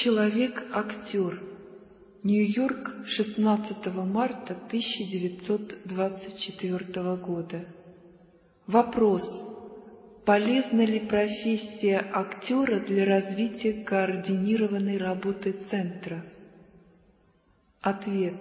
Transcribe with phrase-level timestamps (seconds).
[0.00, 1.42] Человек-актер.
[2.22, 7.64] Нью-Йорк, 16 марта 1924 года.
[8.68, 9.24] Вопрос.
[10.24, 16.24] Полезна ли профессия актера для развития координированной работы центра?
[17.80, 18.40] Ответ.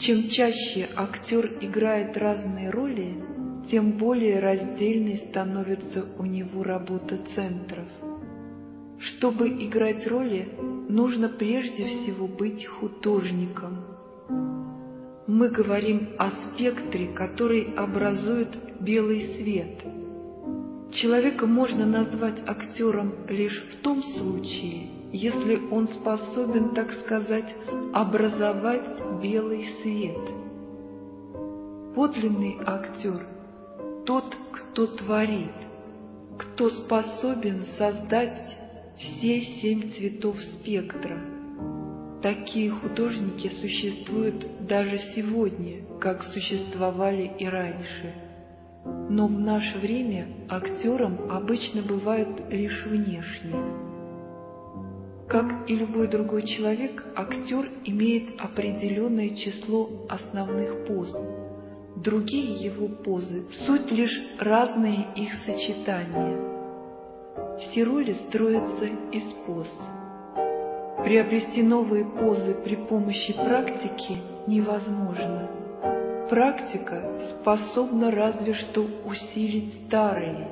[0.00, 3.22] Чем чаще актер играет разные роли,
[3.70, 7.86] тем более раздельной становится у него работа центров.
[9.08, 10.48] Чтобы играть роли,
[10.88, 13.84] нужно прежде всего быть художником.
[15.26, 18.48] Мы говорим о спектре, который образует
[18.80, 19.82] белый свет.
[20.92, 27.54] Человека можно назвать актером лишь в том случае, если он способен, так сказать,
[27.94, 28.90] образовать
[29.22, 30.18] белый свет.
[31.94, 33.26] Подлинный актер–
[34.06, 35.52] тот, кто творит,
[36.38, 38.67] кто способен создать
[38.98, 41.18] все семь цветов спектра.
[42.20, 48.14] Такие художники существуют даже сегодня, как существовали и раньше.
[49.08, 53.54] Но в наше время актером обычно бывают лишь внешне.
[55.28, 61.14] Как и любой другой человек, актер имеет определенное число основных поз.
[61.96, 66.47] Другие его позы– суть лишь разные их сочетания–
[67.58, 69.68] все роли строятся из поз.
[71.02, 75.48] Приобрести новые позы при помощи практики невозможно.
[76.30, 80.48] Практика способна разве что усилить старые.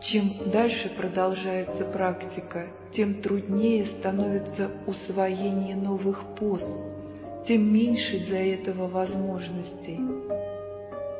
[0.00, 6.62] Чем дальше продолжается практика, тем труднее становится усвоение новых поз,
[7.46, 9.98] тем меньше для этого возможностей.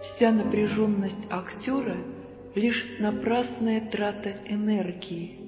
[0.03, 1.97] Вся напряженность актера–
[2.59, 5.39] лишь напрасная трата энергии.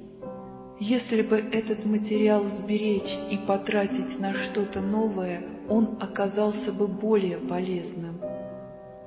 [0.78, 8.18] Если бы этот материал сберечь и потратить на что-то новое, он оказался бы более полезным.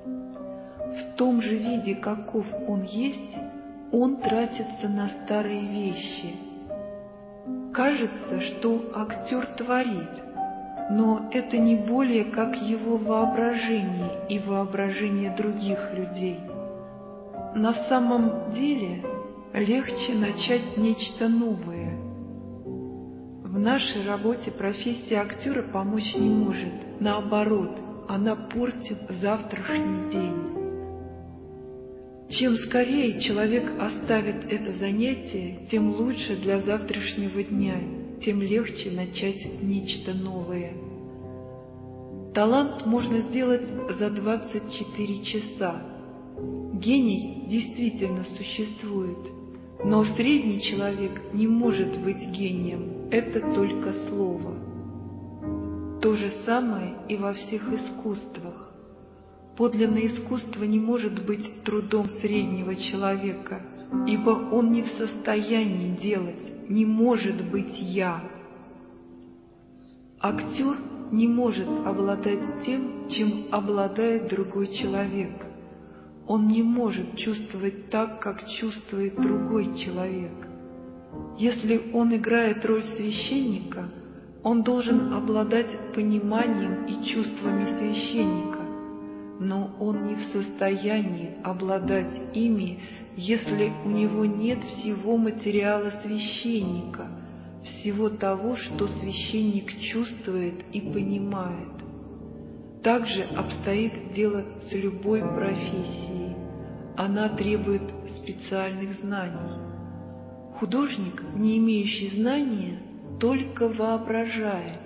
[0.05, 3.35] В том же виде, каков он есть,
[3.91, 6.35] он тратится на старые вещи.
[7.73, 10.11] Кажется, что актер творит,
[10.91, 16.39] но это не более как его воображение и воображение других людей–
[17.55, 19.03] на самом деле
[19.53, 21.99] легче начать нечто новое.
[23.43, 26.99] В нашей работе профессия актера помочь не может.
[26.99, 30.53] Наоборот, она портит завтрашний день.
[32.29, 37.79] Чем скорее человек оставит это занятие, тем лучше для завтрашнего дня,
[38.23, 40.73] тем легче начать нечто новое.
[42.33, 43.67] Талант можно сделать
[43.99, 45.92] за 24 часа,
[46.37, 49.17] Гений действительно существует,
[49.83, 54.53] но средний человек не может быть гением, это только слово.
[56.01, 58.71] То же самое и во всех искусствах.
[59.55, 63.61] Подлинное искусство не может быть трудом среднего человека,
[64.07, 68.23] ибо он не в состоянии делать, не может быть «я».
[70.19, 70.77] Актер
[71.11, 75.45] не может обладать тем, чем обладает другой человек–
[76.27, 80.47] он не может чувствовать так, как чувствует другой человек.
[81.37, 83.89] Если он играет роль священника,
[84.43, 88.59] он должен обладать пониманием и чувствами священника,
[89.39, 92.79] но он не в состоянии обладать ими,
[93.15, 97.07] если у него нет всего материала священника,
[97.63, 101.82] всего того, что священник чувствует и понимает.
[102.83, 106.35] Также обстоит дело с любой профессией.
[106.97, 107.83] Она требует
[108.17, 109.57] специальных знаний.
[110.59, 112.79] Художник, не имеющий знания,
[113.21, 114.81] только воображает.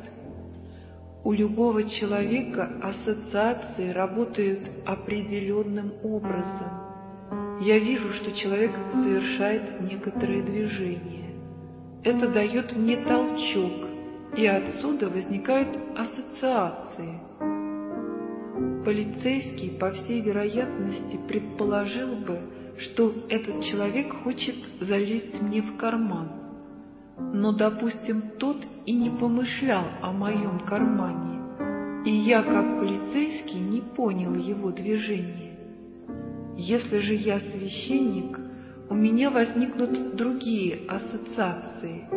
[1.24, 7.58] У любого человека ассоциации работают определенным образом.
[7.62, 11.32] Я вижу, что человек совершает некоторые движения.
[12.04, 13.88] Это дает мне толчок,
[14.38, 17.20] и отсюда возникают ассоциации–
[18.88, 22.40] полицейский, по всей вероятности, предположил бы,
[22.78, 26.30] что этот человек хочет залезть мне в карман.
[27.34, 28.56] Но, допустим, тот
[28.86, 35.58] и не помышлял о моем кармане, и я, как полицейский, не понял его движения.
[36.56, 38.40] Если же я священник,
[38.90, 42.08] у меня возникнут другие ассоциации,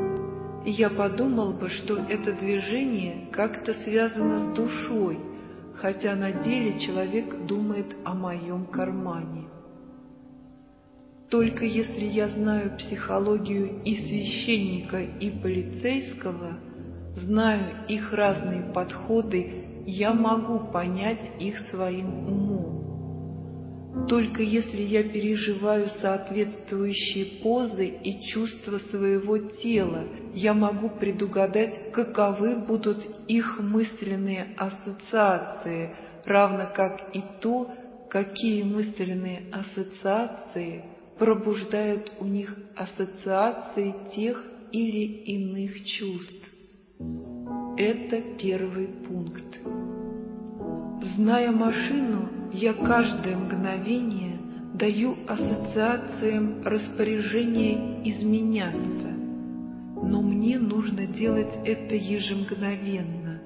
[0.65, 5.19] и я подумал бы, что это движение как-то связано с душой,
[5.81, 9.49] хотя на деле человек думает о моем кармане.
[11.31, 16.59] Только если я знаю психологию и священника, и полицейского,
[17.17, 22.80] знаю их разные подходы, я могу понять их своим умом.
[24.09, 32.99] Только если я переживаю соответствующие позы и чувства своего тела, я могу предугадать, каковы будут
[33.29, 35.95] их мысленные ассоциации,
[36.25, 37.71] равно как и то,
[38.09, 40.85] какие мысленные ассоциации–
[41.21, 44.43] пробуждают у них ассоциации тех
[44.73, 46.51] или иных чувств.
[47.77, 49.61] Это первый пункт.
[51.15, 54.39] Зная машину, я каждое мгновение
[54.75, 59.09] даю ассоциациям распоряжение изменяться,
[60.03, 63.41] но мне нужно делать это ежемгновенно.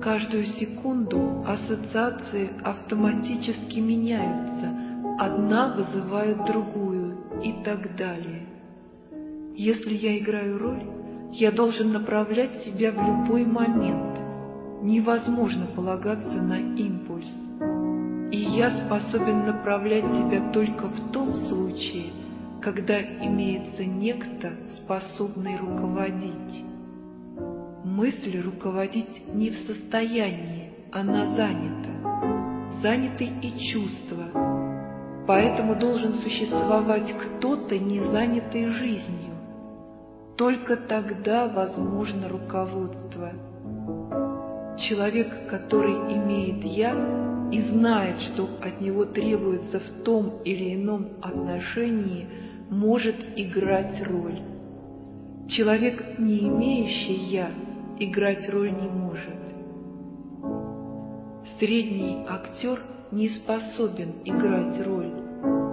[0.00, 4.74] Каждую секунду ассоциации автоматически меняются,
[5.18, 8.46] одна вызывает другую и так далее.
[9.56, 10.82] Если я играю роль,
[11.32, 14.18] я должен направлять себя в любой момент.
[14.82, 17.30] Невозможно полагаться на импульс.
[18.52, 22.06] Я способен направлять себя только в том случае,
[22.60, 26.64] когда имеется некто, способный руководить.
[27.84, 32.70] Мысль руководить не в состоянии, она занята.
[32.82, 34.50] Заняты и чувства,
[35.28, 39.30] Поэтому должен существовать кто-то, не занятый жизнью.
[40.36, 43.30] Только тогда возможно руководство.
[44.76, 52.26] Человек, который имеет «я» и знает, что от него требуется в том или ином отношении,
[52.70, 54.38] может играть роль.
[55.48, 57.50] Человек, не имеющий «я»,
[57.98, 59.34] играть роль не может.
[61.58, 62.80] Средний актер
[63.10, 65.20] не способен играть роль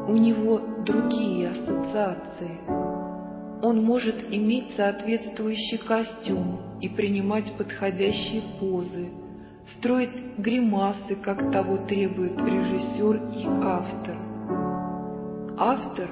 [0.08, 2.58] у него другие ассоциации.
[3.62, 9.10] Он может иметь соответствующий костюм и принимать подходящие позы,
[9.76, 14.16] строить гримасы, как того требует режиссер и автор.
[15.58, 16.08] Автор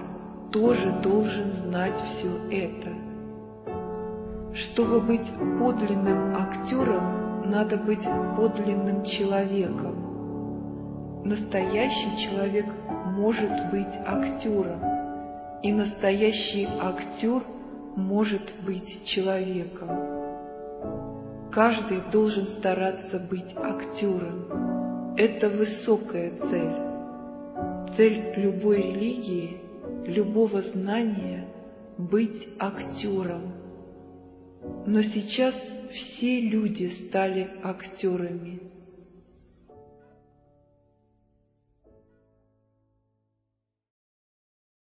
[0.52, 2.90] тоже должен знать все это.
[4.54, 8.04] Чтобы быть подлинным актером, надо быть
[8.36, 9.96] подлинным человеком.
[11.26, 12.66] Настоящий человек
[13.18, 14.80] может быть актером,
[15.64, 17.42] и настоящий актер
[17.96, 20.15] может быть человеком.
[21.56, 25.16] Каждый должен стараться быть актером.
[25.16, 27.96] Это высокая цель.
[27.96, 29.62] Цель любой религии,
[30.06, 31.48] любого знания—
[31.98, 33.54] быть актером.
[34.86, 35.56] Но сейчас
[35.94, 38.60] все люди стали актерами—